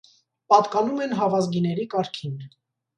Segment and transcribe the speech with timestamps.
[0.53, 2.39] Պատկանում են հավազգիների կարգին։